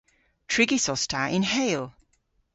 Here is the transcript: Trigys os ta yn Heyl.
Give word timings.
Trigys 0.51 0.87
os 0.93 1.03
ta 1.11 1.21
yn 1.35 1.45
Heyl. 1.53 1.85